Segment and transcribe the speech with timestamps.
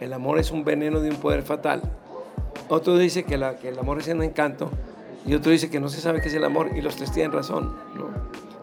[0.00, 1.82] el amor es un veneno de un poder fatal.
[2.68, 4.70] Otro dice que, el amor es un encanto
[5.26, 7.32] y otro dice que no se sabe qué es el amor y los tres tienen
[7.32, 7.76] razón.
[7.94, 8.08] No,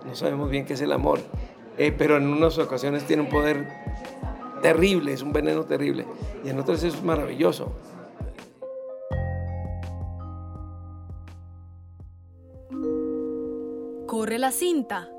[0.05, 1.19] no sabemos bien qué es el amor,
[1.77, 3.67] eh, pero en unas ocasiones tiene un poder
[4.61, 6.05] terrible, es un veneno terrible
[6.43, 7.71] y en otras es maravilloso.
[14.07, 15.09] Corre la cinta.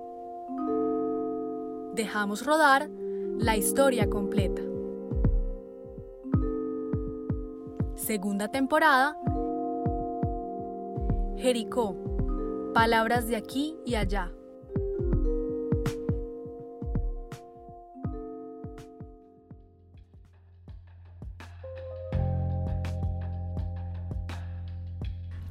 [1.94, 2.88] Dejamos rodar
[3.38, 4.62] la historia completa.
[8.04, 9.16] Segunda temporada.
[11.38, 11.96] Jericó.
[12.74, 14.32] Palabras de aquí y allá.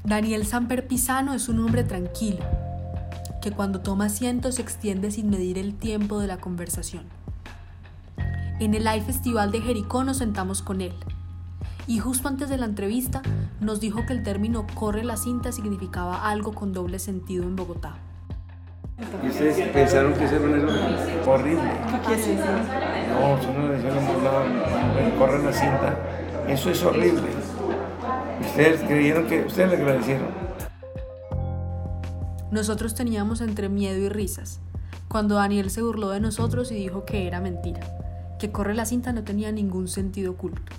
[0.04, 2.44] Daniel Samper Pisano es un hombre tranquilo,
[3.42, 7.06] que cuando toma asiento se extiende sin medir el tiempo de la conversación.
[8.60, 10.94] En el Live Festival de Jericó nos sentamos con él
[11.92, 13.22] y justo antes de la entrevista
[13.60, 17.96] nos dijo que el término corre la cinta significaba algo con doble sentido en Bogotá.
[19.22, 20.46] ¿Y ustedes pensaron que ese era
[21.26, 21.70] horrible?
[21.92, 22.36] ¿Qué quiere decir?
[22.38, 25.98] No, eso no es corre la cinta.
[26.48, 27.28] Eso es horrible.
[28.40, 30.30] Ustedes creyeron que ustedes le agradecieron.
[32.52, 34.62] Nosotros teníamos entre miedo y risas,
[35.10, 37.82] cuando Daniel se burló de nosotros y dijo que era mentira,
[38.40, 40.72] que corre la cinta no tenía ningún sentido oculto.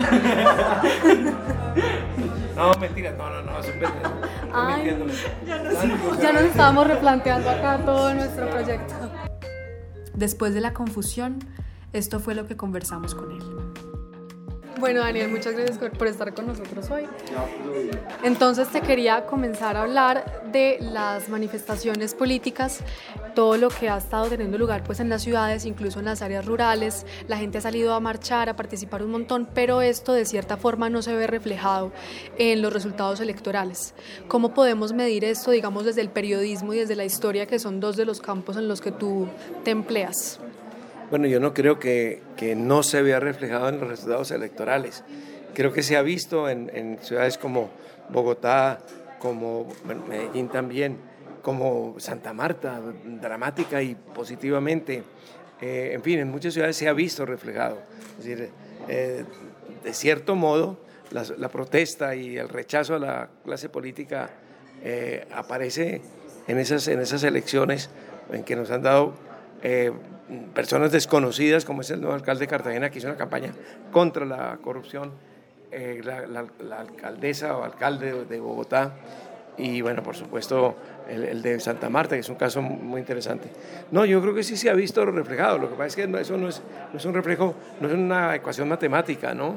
[2.56, 3.52] no, mentira, no, no, no,
[4.52, 5.12] Ay, ya, nos,
[6.20, 8.94] ya nos estábamos replanteando acá todo nuestro proyecto.
[10.14, 11.40] Después de la confusión,
[11.92, 13.69] esto fue lo que conversamos con él.
[14.80, 17.06] Bueno, Daniel, muchas gracias por estar con nosotros hoy.
[18.22, 22.80] Entonces te quería comenzar a hablar de las manifestaciones políticas,
[23.34, 26.46] todo lo que ha estado teniendo lugar pues en las ciudades, incluso en las áreas
[26.46, 27.04] rurales.
[27.28, 30.88] La gente ha salido a marchar, a participar un montón, pero esto de cierta forma
[30.88, 31.92] no se ve reflejado
[32.38, 33.94] en los resultados electorales.
[34.28, 37.96] ¿Cómo podemos medir esto, digamos, desde el periodismo y desde la historia, que son dos
[37.96, 39.28] de los campos en los que tú
[39.62, 40.40] te empleas?
[41.10, 45.02] Bueno, yo no creo que, que no se vea reflejado en los resultados electorales.
[45.54, 47.70] Creo que se ha visto en, en ciudades como
[48.10, 48.78] Bogotá,
[49.18, 49.66] como
[50.08, 50.98] Medellín también,
[51.42, 55.02] como Santa Marta, dramática y positivamente.
[55.60, 57.78] Eh, en fin, en muchas ciudades se ha visto reflejado.
[58.18, 58.50] Es decir,
[58.88, 59.24] eh,
[59.82, 60.78] de cierto modo,
[61.10, 64.30] la, la, protesta y el rechazo a la clase política
[64.84, 66.02] eh, aparece
[66.46, 67.90] en esas, en esas elecciones
[68.32, 69.14] en que nos han dado
[70.54, 73.52] personas desconocidas, como es el nuevo alcalde de Cartagena, que hizo una campaña
[73.92, 75.12] contra la corrupción,
[75.72, 76.46] eh, la,
[76.78, 78.94] alcaldesa o alcalde de Bogotá,
[79.56, 80.76] y bueno, por supuesto,
[81.08, 83.48] el, de Santa Marta, que es un caso muy interesante.
[83.90, 86.36] No, yo creo que sí se ha visto reflejado, lo que pasa es que eso
[86.38, 86.62] no es,
[86.92, 89.56] no es un reflejo, no es una ecuación matemática, ¿no?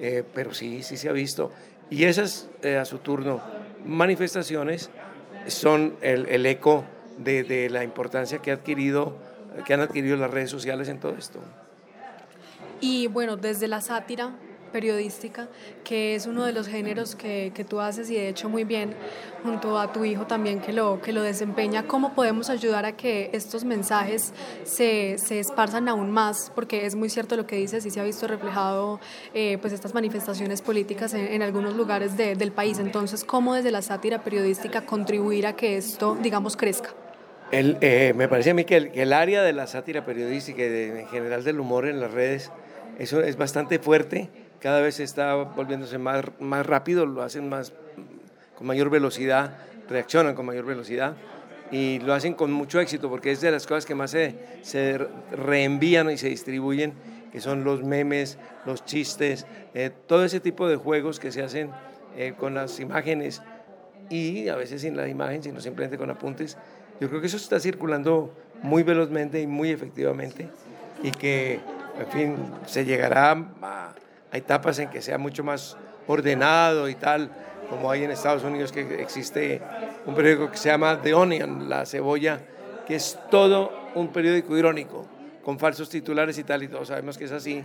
[0.00, 1.50] Eh, pero sí, sí se ha visto.
[1.90, 3.40] Y esas, eh, a su turno,
[3.84, 4.90] manifestaciones
[5.48, 6.84] son el, el eco
[7.18, 9.29] de, de la importancia que ha adquirido
[9.64, 11.40] que han adquirido las redes sociales en todo esto.
[12.80, 14.32] Y bueno, desde la sátira
[14.70, 15.48] periodística,
[15.84, 18.94] que es uno de los géneros que, que, tú haces y de hecho muy bien,
[19.42, 23.30] junto a tu hijo también que lo, que lo desempeña, ¿cómo podemos ayudar a que
[23.32, 24.32] estos mensajes
[24.64, 26.50] se, se esparzan aún más?
[26.54, 29.00] Porque es muy cierto lo que dices y se ha visto reflejado
[29.34, 32.78] eh, pues estas manifestaciones políticas en, algunos lugares de, del país.
[32.78, 36.90] Entonces, ¿cómo desde la sátira periodística contribuir a que esto, digamos, crezca?
[37.50, 41.08] El, eh, me parece a mí que el, área de la sátira periodística y en
[41.08, 42.52] general del humor en las redes,
[42.98, 44.30] eso es bastante fuerte,
[44.60, 47.72] cada vez está volviéndose más, más rápido, lo hacen más,
[48.56, 49.56] con mayor velocidad,
[49.88, 51.16] reaccionan con mayor velocidad
[51.72, 54.98] y lo hacen con mucho éxito porque es de las cosas que más se, se
[55.32, 56.92] reenvían y se distribuyen,
[57.32, 59.44] que son los memes, los chistes,
[59.74, 61.70] eh, todo ese tipo de juegos que se hacen
[62.16, 63.42] eh, con las imágenes
[64.08, 66.56] y a veces sin la imagen, sino simplemente con apuntes
[67.00, 70.48] yo creo que eso está circulando muy velozmente y muy efectivamente
[71.02, 71.60] y que,
[71.98, 72.36] en fin,
[72.66, 73.32] se llegará
[73.62, 73.94] a,
[74.32, 75.76] etapas en que sea mucho más
[76.06, 77.30] ordenado y tal,
[77.68, 79.60] como hay en Estados Unidos que existe
[80.06, 82.40] un periódico que se llama The Onion, La Cebolla,
[82.86, 85.06] que es todo un periódico irónico,
[85.44, 87.64] con falsos titulares y tal, y todos sabemos que es así,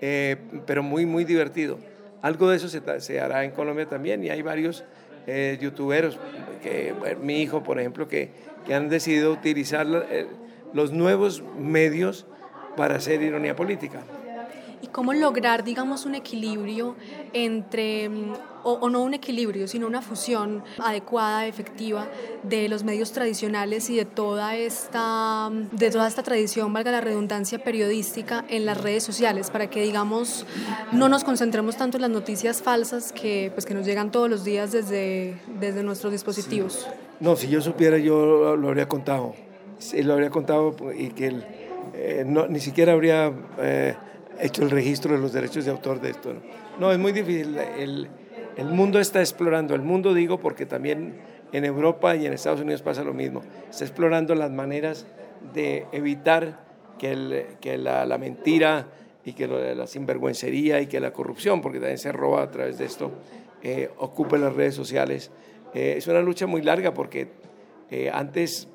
[0.00, 0.36] eh,
[0.66, 1.78] pero muy, muy divertido.
[2.22, 4.84] Algo de eso se, se, hará en Colombia también y hay varios
[5.26, 6.18] eh, youtuberos,
[6.62, 8.30] que, mi hijo, por ejemplo, que
[8.66, 10.26] que han decidido utilizar eh,
[10.74, 12.26] los nuevos medios
[12.76, 14.02] para hacer ironía política.
[14.88, 16.96] Cómo lograr, digamos, un equilibrio
[17.32, 18.32] entre, mm,
[18.64, 22.08] o, no un equilibrio, sino una fusión adecuada, efectiva
[22.42, 27.00] de los medios tradicionales y de toda esta, mm, de toda esta tradición, valga la
[27.00, 30.46] redundancia periodística, en las redes sociales, para que, digamos,
[30.92, 34.44] no nos concentremos tanto en las noticias falsas que, pues, que nos llegan todos los
[34.44, 36.86] días desde, desde nuestros dispositivos.
[37.20, 39.34] No, si yo supiera, yo lo habría contado.
[39.78, 41.42] Sí, lo habría contado y que
[41.94, 43.32] eh, no, ni siquiera habría...
[43.58, 43.94] Eh,
[44.40, 46.34] hecho el registro de los derechos de autor de esto.
[46.78, 47.56] No, es muy difícil.
[47.56, 48.08] El,
[48.56, 51.20] el, mundo está explorando, el mundo digo porque también
[51.52, 55.06] en Europa y en Estados Unidos pasa lo mismo, está explorando las maneras
[55.54, 56.64] de evitar
[56.98, 58.88] que, el, que la, la, mentira
[59.24, 62.84] y que la sinvergüencería y que la corrupción, porque también se roba a través de
[62.84, 63.12] esto,
[63.62, 65.30] eh, ocupe las redes sociales.
[65.74, 67.28] Eh, es una lucha muy larga porque
[67.90, 68.68] eh, antes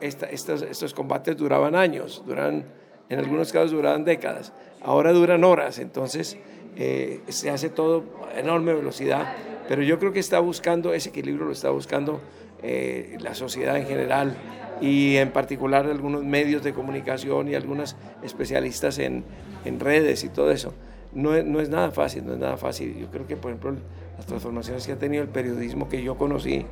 [0.00, 2.64] estos, estos combates duraban años, duran
[3.10, 6.38] en algunos casos duraban décadas, ahora duran horas, entonces
[6.76, 8.04] eh, se hace todo
[8.34, 9.34] a enorme velocidad,
[9.68, 12.20] pero yo creo que está buscando, ese equilibrio lo está buscando
[12.62, 14.34] eh, la sociedad en general
[14.80, 19.24] y en particular algunos medios de comunicación y algunos especialistas en,
[19.64, 20.72] en redes y todo eso.
[21.12, 22.96] No no es, nada fácil, no es nada fácil.
[22.96, 23.74] Yo creo que, por ejemplo,
[24.16, 26.64] las transformaciones que ha tenido el periodismo que yo conocí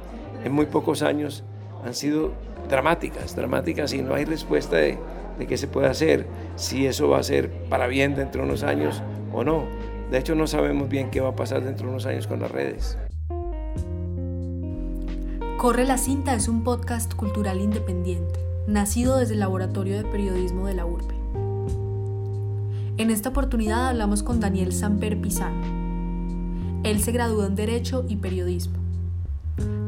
[0.45, 1.43] en muy pocos años
[1.85, 2.33] han sido
[2.69, 4.97] dramáticas, dramáticas y no hay respuesta de,
[5.39, 6.27] de qué se puede hacer,
[6.57, 9.03] si eso va a ser para bien dentro de unos años
[9.33, 9.65] o no.
[10.11, 12.51] De hecho, no sabemos bien qué va a pasar dentro de unos años con las
[12.51, 12.99] redes.
[15.59, 20.75] Corre la cinta es un podcast cultural independiente, nacido desde el Laboratorio de Periodismo de
[20.75, 21.15] la URBE.
[22.97, 25.63] En esta oportunidad hablamos con Daniel Samper Pizano.
[26.85, 28.88] Él se graduó en Derecho y Periodismo.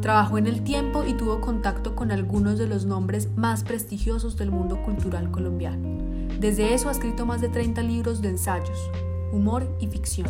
[0.01, 4.51] Trabajó en el tiempo y tuvo contacto con algunos de los nombres más prestigiosos del
[4.51, 5.99] mundo cultural colombiano.
[6.39, 8.91] Desde eso ha escrito más de 30 libros de ensayos,
[9.33, 10.29] humor y ficción.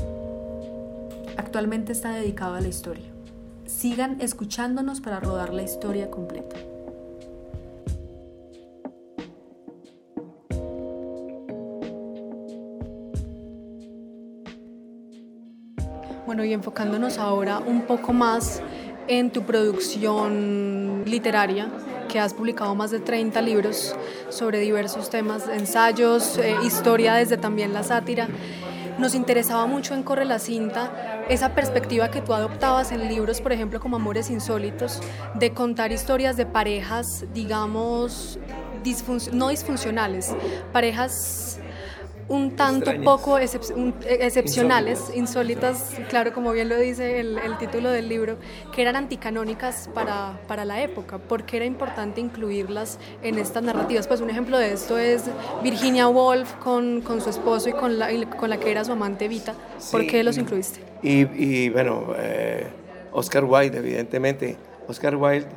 [1.37, 3.07] Actualmente está dedicado a la historia.
[3.67, 6.57] Sigan escuchándonos para rodar la historia completa.
[16.27, 18.63] Bueno, y enfocándonos ahora un poco más
[19.11, 21.69] en tu producción literaria,
[22.09, 23.97] que has publicado más de 30 libros
[24.29, 28.29] sobre diversos temas, ensayos, eh, historia desde también la sátira.
[28.99, 33.53] Nos interesaba mucho en Corre la cinta esa perspectiva que tú adoptabas en libros, por
[33.53, 35.01] ejemplo, como Amores Insólitos,
[35.35, 38.39] de contar historias de parejas, digamos,
[39.33, 40.35] no disfuncionales,
[40.73, 41.59] parejas
[42.31, 48.37] un tanto poco excepcionales, insólitas, claro, como bien lo dice el, título del libro,
[48.73, 51.19] que eran anticanónicas para, para la época.
[51.19, 54.07] ¿Por qué era importante incluirlas en estas narrativas?
[54.07, 55.25] Pues un ejemplo de esto es
[55.61, 59.27] Virginia Woolf con, con su esposo y con la, con la que era su amante
[59.27, 59.55] Vita.
[59.91, 60.85] ¿Por qué los incluiste?
[61.03, 62.69] Y, y bueno, eh,
[63.11, 64.57] Oscar Wilde, evidentemente.
[64.87, 65.49] Oscar Wilde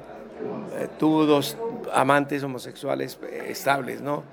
[0.80, 1.56] eh, tuvo dos
[1.94, 4.24] amantes homosexuales eh, estables, ¿no?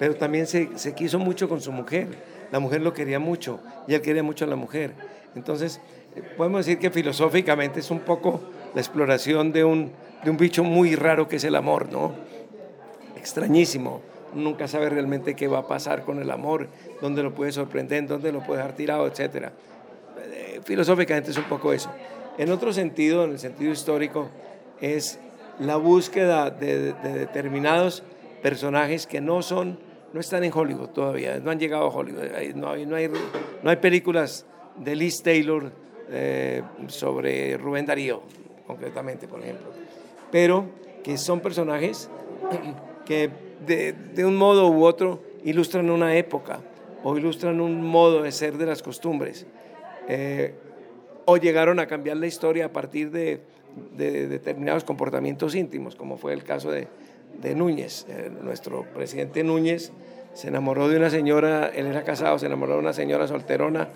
[0.00, 2.08] Pero también se, se, quiso mucho con su mujer.
[2.50, 4.94] La mujer lo quería mucho y él quería mucho a la mujer.
[5.36, 5.78] Entonces,
[6.16, 8.40] eh, podemos decir que filosóficamente es un poco
[8.74, 9.92] la exploración de un,
[10.24, 12.14] de un bicho muy raro que es el amor, ¿no?
[13.14, 14.00] Extrañísimo.
[14.32, 16.68] Nunca sabe realmente qué va a pasar con el amor,
[17.02, 19.50] dónde lo puede sorprender, dónde lo puede dejar tirado, etc.
[20.18, 21.90] Eh, filosóficamente es un poco eso.
[22.38, 24.30] En otro sentido, en el sentido histórico,
[24.80, 25.20] es
[25.58, 28.02] la búsqueda de, de determinados
[28.40, 32.24] personajes que no son no están en Hollywood todavía, no han llegado a Hollywood.
[32.54, 35.72] No hay, películas de Liz Taylor
[36.10, 38.22] eh, sobre Rubén Darío,
[38.66, 39.70] concretamente, por ejemplo.
[40.30, 40.66] Pero
[41.02, 42.10] que son personajes
[43.04, 43.30] que
[43.66, 46.60] de, un modo u otro ilustran una época
[47.02, 49.46] o ilustran un modo de ser de las costumbres.
[50.08, 50.54] Eh,
[51.24, 53.40] o llegaron a cambiar la historia a partir de,
[53.96, 56.88] determinados comportamientos íntimos, como fue el caso de,
[57.38, 58.06] de Núñez.
[58.08, 59.92] Eh, nuestro presidente Núñez
[60.34, 63.88] se enamoró de una señora, él era casado, se enamoró de una señora solterona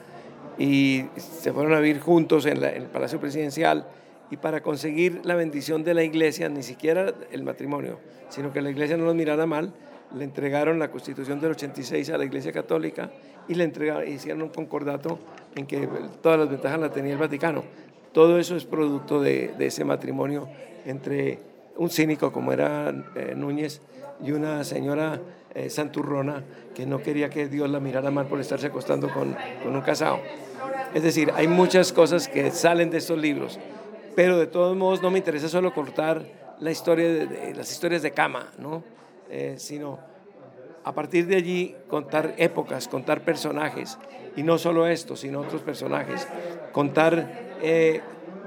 [0.59, 3.87] y se fueron a vivir juntos en, el Palacio Presidencial.
[4.31, 7.99] Y para conseguir la bendición de la iglesia, ni siquiera el matrimonio,
[8.31, 9.73] sino que la iglesia no los mirara mal,
[10.15, 13.11] le entregaron la constitución del 86 a la iglesia católica
[13.49, 15.19] y le entregaron, hicieron un concordato
[15.55, 15.89] en que
[16.23, 17.65] todas las ventajas las tenía el Vaticano.
[18.13, 20.49] Todo eso es producto de, de ese matrimonio
[20.87, 21.39] entre
[21.77, 23.81] un cínico como era eh, Núñez
[24.23, 25.21] y una señora
[25.55, 29.75] eh, santurrona que no quería que Dios la mirara mal por estarse acostando con, con,
[29.75, 30.19] un casado.
[30.95, 33.59] Es decir, hay muchas cosas que salen de estos libros,
[34.15, 36.25] pero de todos modos no me interesa solo cortar
[36.61, 38.85] la historia las historias de cama, ¿no?
[39.31, 39.99] Eh, sino
[40.85, 43.99] a partir de allí contar épocas, contar personajes,
[44.37, 46.29] y no solo esto, sino otros personajes,
[46.73, 47.57] contar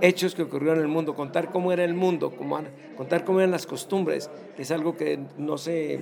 [0.01, 2.33] hechos que ocurrieron en el mundo, contar cómo era el mundo,
[2.95, 5.99] contar cómo eran las costumbres, que es algo que no se,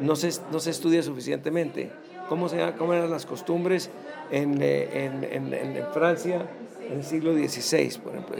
[0.00, 1.90] no se, no se estudia suficientemente,
[2.28, 3.90] cómo, se, cómo eran las costumbres
[4.30, 6.46] en, eh, en, en, Francia
[6.88, 8.36] en el siglo XVI, por ejemplo,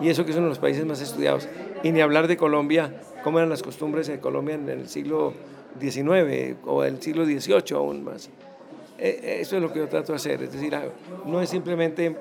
[0.00, 1.48] y eso que es uno de los países más estudiados,
[1.82, 5.34] y ni hablar de Colombia, cómo eran las costumbres en Colombia en el siglo
[5.80, 8.30] XIX o el siglo XVIII aún más.
[8.98, 10.76] E, e, eso es lo que yo trato de hacer, es decir,
[11.26, 12.16] no es simplemente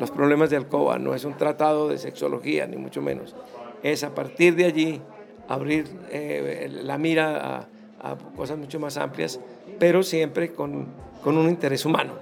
[0.00, 3.36] los problemas de alcoba, no es un tratado de sexología, ni mucho menos.
[3.82, 5.02] Es a partir de allí
[5.46, 7.68] abrir eh, la mira
[8.00, 9.38] a, cosas mucho más amplias,
[9.78, 10.86] pero siempre con,
[11.22, 12.14] con un interés humano.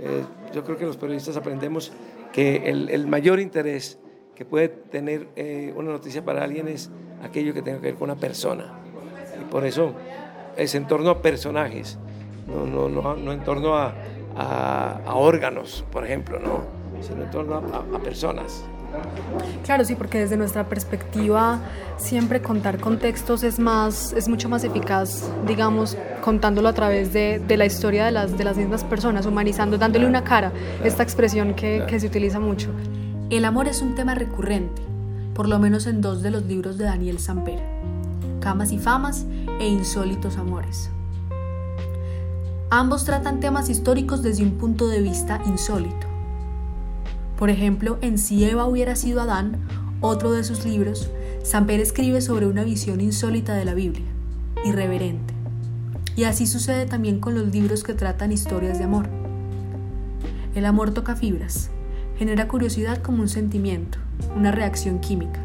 [0.00, 1.92] Eh, yo creo que los periodistas aprendemos
[2.32, 3.98] que el, el mayor interés
[4.34, 6.90] que puede tener eh, una noticia para alguien es
[7.22, 8.80] aquello que tenga que ver con una persona.
[9.38, 9.92] Y por eso
[10.56, 11.98] es en torno a personajes,
[12.46, 13.92] no, no, no, no en torno a,
[14.36, 16.77] a, órganos, por ejemplo, ¿no?
[17.00, 18.64] Sino en torno a, personas.
[19.64, 21.60] Claro, sí, porque desde nuestra perspectiva
[21.98, 27.56] siempre contar contextos es más, es mucho más eficaz, digamos, contándolo a través de, de
[27.56, 30.52] la historia de las, de las mismas personas, humanizando, dándole una cara,
[30.84, 32.70] esta expresión que, que se utiliza mucho.
[33.30, 34.80] El amor es un tema recurrente,
[35.34, 37.60] por lo menos en dos de los libros de Daniel Samper,
[38.40, 39.26] Camas y Famas
[39.60, 40.90] e Insólitos Amores.
[42.70, 46.07] Ambos tratan temas históricos desde un punto de vista insólito.
[47.38, 49.58] Por ejemplo, en Si Eva hubiera sido Adán,
[50.00, 51.08] otro de sus libros,
[51.44, 54.06] Samper escribe sobre una visión insólita de la Biblia,
[54.64, 55.34] irreverente.
[56.16, 59.08] Y así sucede también con los libros que tratan historias de amor.
[60.56, 61.70] El amor toca fibras,
[62.18, 63.98] Genera curiosidad como un sentimiento,
[64.34, 65.38] una reacción química.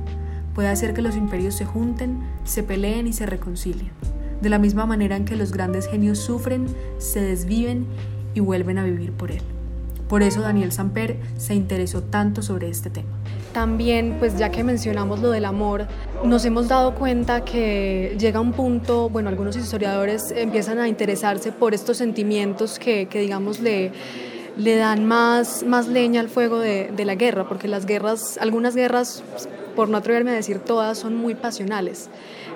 [0.55, 3.91] Puede hacer que los imperios se junten, se peleen y se reconcilien,
[4.41, 6.65] de la misma manera en que los grandes genios sufren,
[6.97, 7.85] se desviven
[8.33, 9.43] y vuelven a vivir por él.
[10.13, 13.09] Por eso Daniel Samper se interesó tanto sobre este tema.
[13.51, 15.87] También, pues ya que mencionamos lo del amor,
[16.23, 21.73] nos hemos dado cuenta que llega un punto, bueno, algunos historiadores empiezan a interesarse por
[21.73, 23.91] estos sentimientos que, que digamos, le
[24.55, 28.75] le dan más, más leña al fuego de, de la guerra, porque las guerras, algunas
[28.75, 29.23] guerras,
[29.75, 32.09] por no atreverme a decir todas, son muy pasionales.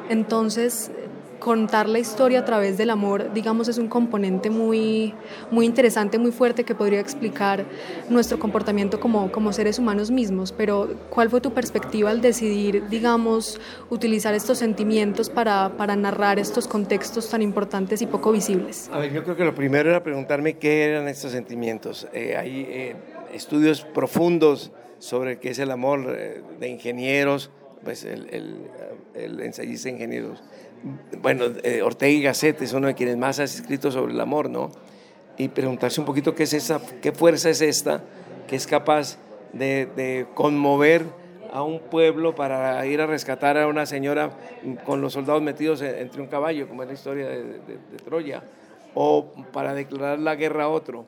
[0.09, 0.91] Entonces,
[1.39, 5.13] contar la historia a través del amor, digamos, es un componente muy,
[5.51, 7.65] muy interesante, muy fuerte que podría explicar
[8.09, 10.51] nuestro comportamiento como, como seres humanos mismos.
[10.51, 16.67] Pero, ¿cuál fue tu perspectiva al decidir, digamos, utilizar estos sentimientos para, para narrar estos
[16.67, 18.89] contextos tan importantes y poco visibles?
[18.91, 22.07] A ver, yo creo que lo primero era preguntarme qué eran estos sentimientos.
[22.13, 22.95] Eh, hay eh,
[23.33, 27.51] estudios profundos sobre qué es el amor eh, de ingenieros,
[27.83, 28.57] pues el, el,
[29.13, 30.43] el ensayista de ingenieros
[31.21, 34.49] bueno, eh, Ortega y Gasset es uno de quienes más ha escrito sobre el amor,
[34.49, 34.71] ¿no?
[35.37, 38.03] Y preguntarse un poquito qué es esa, qué fuerza es esta
[38.47, 39.17] que es capaz
[39.53, 41.03] de, conmover
[41.51, 44.31] a un pueblo para ir a rescatar a una señora
[44.85, 47.59] con los soldados metidos entre un caballo, como es la historia de,
[48.03, 48.43] Troya,
[48.93, 51.05] o para declarar la guerra a otro.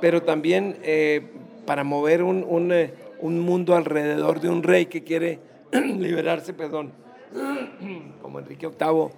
[0.00, 1.22] Pero también eh,
[1.66, 5.38] para mover un, eh, un mundo alrededor de un rey que quiere
[5.72, 6.92] liberarse, perdón,
[8.22, 9.10] como Enrique VIII,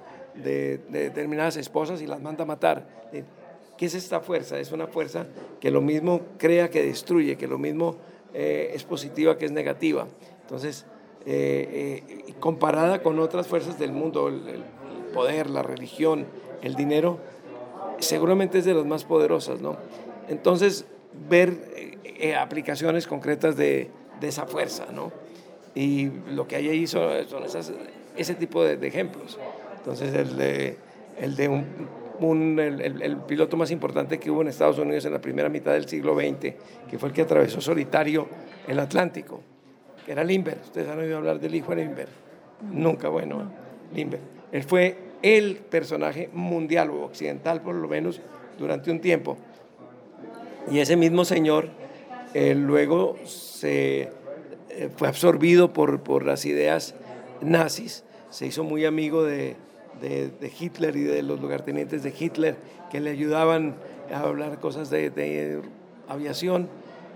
[0.42, 2.86] de, determinadas esposas y las manda a matar.
[3.76, 4.58] ¿Qué es esta fuerza?
[4.58, 5.26] Es una fuerza
[5.60, 7.96] que lo mismo crea que destruye, que lo mismo
[8.32, 10.06] eh, es positiva que es negativa.
[10.42, 10.86] Entonces,
[11.26, 14.64] eh, eh, comparada con otras fuerzas del mundo, el,
[15.12, 16.26] poder, la religión,
[16.62, 17.18] el dinero,
[17.98, 19.76] seguramente es de las más poderosas, ¿no?
[20.28, 20.86] Entonces,
[21.28, 21.56] ver
[22.38, 25.12] aplicaciones concretas de, de, esa fuerza, ¿no?
[25.74, 27.72] Y lo que hay ahí son, son esas
[28.16, 29.38] ese tipo de, ejemplos.
[29.78, 30.76] Entonces, el de,
[31.20, 35.20] el, de un, el, el, piloto más importante que hubo en Estados Unidos en la
[35.20, 36.54] primera mitad del siglo XX,
[36.88, 38.28] que fue el que atravesó solitario
[38.66, 39.40] el Atlántico,
[40.04, 40.58] que era Limber.
[40.64, 42.08] Ustedes han oído hablar del hijo de Limber.
[42.70, 43.50] Nunca, bueno,
[43.94, 44.20] Limber.
[44.52, 48.20] Él fue el personaje mundial o occidental, por lo menos,
[48.58, 49.36] durante un tiempo.
[50.70, 51.68] Y ese mismo señor
[52.34, 54.10] eh, luego se
[54.70, 56.94] eh, fue absorbido por, por las ideas
[57.40, 58.04] nazis
[58.36, 59.56] se hizo muy amigo de,
[60.02, 62.56] de, Hitler y de los lugartenientes de Hitler
[62.90, 63.76] que le ayudaban
[64.12, 65.62] a hablar cosas de,
[66.06, 66.68] aviación.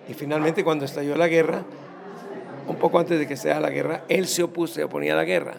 [0.08, 1.62] Y finalmente cuando estalló la guerra,
[2.66, 5.24] un poco antes de que sea la guerra, él se opuso, se oponía a la
[5.24, 5.56] guerra,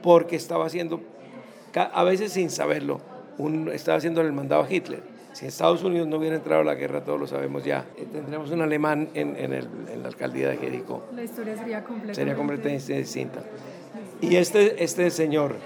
[0.00, 1.00] porque estaba haciendo,
[1.74, 3.00] a veces sin saberlo,
[3.36, 5.02] un, estaba haciendo el mandado a Hitler.
[5.32, 8.52] Si Estados Unidos no hubiera entrado a la guerra, todos lo sabemos ya, eh, tendríamos
[8.52, 11.02] un alemán en, en, el, en la alcaldía de Jericó.
[11.12, 13.40] La historia sería completamente, sería completamente distinta.
[14.30, 15.56] Y este, este señor,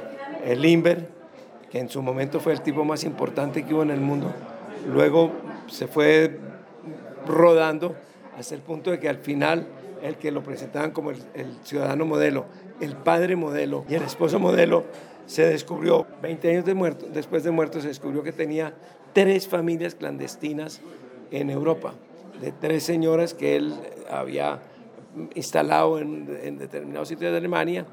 [0.45, 1.07] el Limber,
[1.71, 4.33] que en su momento fue el tipo más importante que hubo en el mundo.
[4.93, 5.31] Luego
[5.69, 6.41] se fue
[7.25, 7.95] rodando
[8.37, 9.69] hasta el punto de que al final
[10.03, 11.19] el que lo presentaban como el,
[11.63, 12.47] ciudadano modelo,
[12.81, 14.85] el padre modelo y el esposo modelo,
[15.27, 18.75] se descubrió, 20 años de muerto, después de muerto, se descubrió que tenía
[19.13, 20.81] tres familias clandestinas
[21.31, 21.95] en Europa,
[22.41, 23.77] de tres señoras que él
[24.11, 24.61] había
[25.37, 27.87] instalado en, en determinados sitios de Alemania,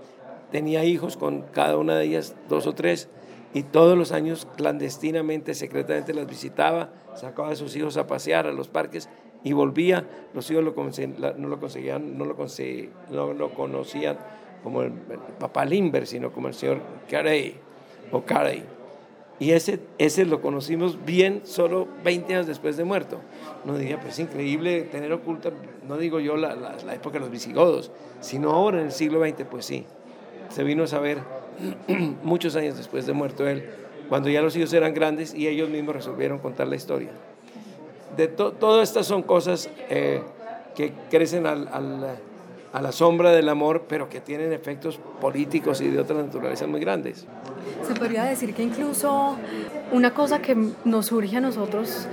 [0.52, 3.10] tenía hijos con cada una de ellas, dos o tres,
[3.54, 8.52] y todos los años clandestinamente, secretamente las visitaba, sacaba a sus hijos a pasear a
[8.52, 9.10] los parques
[9.46, 10.06] y volvía.
[10.34, 12.38] Los hijos no lo conseguían, no lo,
[13.10, 14.18] no lo conocían
[14.62, 14.92] como el,
[15.40, 17.56] papá Limber, sino como el señor Carey
[18.12, 18.64] o Carey.
[19.40, 23.20] Y ese, ese lo conocimos bien solo 20 años después de muerto.
[23.64, 25.52] No diría, pues es increíble tener oculta,
[25.88, 29.25] no digo yo la, la, la época de los visigodos, sino ahora en el siglo
[29.25, 29.86] XX, pues sí.
[30.50, 31.20] Se vino a saber
[32.24, 33.70] muchos años después de muerto él,
[34.10, 37.10] cuando ya los hijos eran grandes y ellos mismos resolvieron contar la historia.
[38.16, 40.22] De todas estas son cosas eh,
[40.75, 42.18] que crecen al,
[42.75, 46.82] a la sombra del amor, pero que tienen efectos políticos y de otra naturaleza muy
[46.82, 47.25] grandes.
[47.88, 49.38] Se podría decir que incluso
[49.94, 52.05] una cosa que nos surge a nosotros,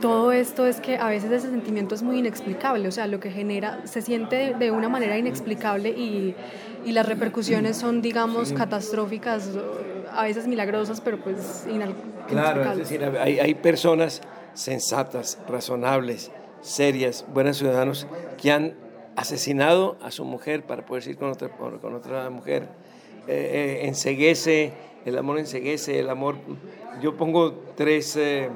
[0.00, 3.30] todo esto es que a veces ese sentimiento es muy inexplicable, o sea, lo que
[3.30, 6.34] genera, se siente de una manera inexplicable y,
[6.84, 9.48] y las repercusiones son, digamos, catastróficas,
[10.12, 12.26] a veces milagrosas, pero pues inexplicables.
[12.26, 14.20] Claro, es decir, hay, hay personas
[14.54, 18.87] sensatas, razonables, serias, buenos ciudadanos que han
[19.18, 22.68] asesinado a su mujer para poder ir con otra, con otra mujer.
[23.26, 24.72] Eh, eh, enseguece,
[25.04, 26.36] el amor enseguece, el amor...
[27.02, 28.48] Yo pongo tres, eh,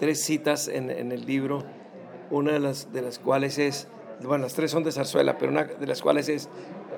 [0.00, 1.62] tres citas en, en, el libro,
[2.30, 3.86] una de las, de las cuales es,
[4.22, 6.48] bueno, las tres son de zarzuela, pero una de las cuales es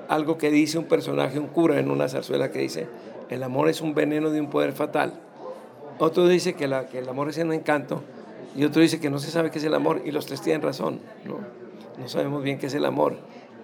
[0.07, 2.87] algo que dice un personaje, un cura en una zarzuela que dice,
[3.29, 5.13] el amor es un veneno de un poder fatal.
[5.99, 8.01] Otro dice que, la, que el amor es un encanto
[8.55, 10.63] y otro dice que no se sabe qué es el amor y los tres tienen
[10.63, 11.58] razón, ¿no?
[11.99, 13.17] No sabemos bien qué es el amor,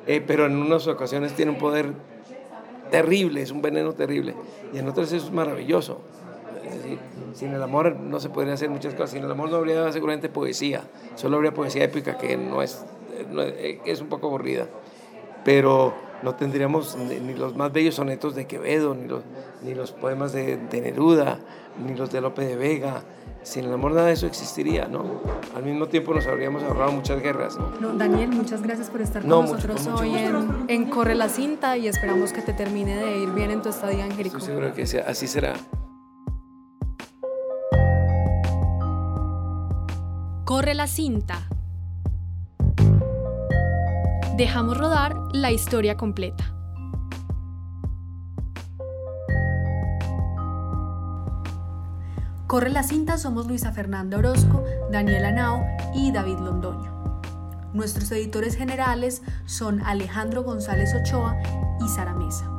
[0.08, 1.94] eh, pero en unas ocasiones tiene un poder
[2.92, 4.36] terrible, es un veneno terrible
[4.74, 6.01] y en otras es maravilloso.
[7.34, 9.12] Sin el amor no se podrían hacer muchas cosas.
[9.12, 10.83] Sin el amor no habría seguramente poesía,
[11.16, 12.86] solo habría poesía épica que no es,
[13.38, 14.68] eh, es un poco aburrida.
[15.44, 19.24] Pero no tendríamos ni, los más bellos sonetos de Quevedo, ni los,
[19.64, 21.40] ni los poemas de, de Neruda,
[21.84, 23.04] ni los de Lope de Vega,
[23.46, 25.22] sin el amor nada de eso existiría, ¿no?
[25.56, 27.94] Al mismo tiempo nos habríamos ahorrado muchas guerras, ¿no?
[27.94, 30.14] Daniel, muchas gracias por estar con nosotros hoy
[30.68, 34.06] en, Corre la Cinta y esperamos que te termine de ir bien en tu estadía
[34.06, 34.38] en Jericó.
[34.38, 35.54] Estoy seguro que así será.
[40.44, 41.48] Corre la Cinta.
[44.37, 46.43] Dejamos rodar la historia completa.
[52.45, 57.21] Corre la cinta somos Luisa Fernanda Orozco, Daniela Nao y David Londoño.
[57.71, 61.37] Nuestros editores generales son Alejandro González Ochoa
[61.79, 62.51] y Sara Mesa.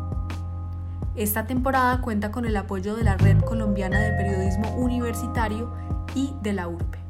[1.14, 5.74] Esta temporada cuenta con el apoyo de la Red Colombiana de Periodismo Universitario
[6.14, 7.05] y de la URP.